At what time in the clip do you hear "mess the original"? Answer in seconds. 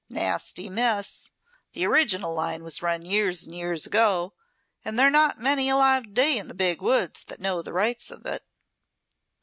0.67-2.33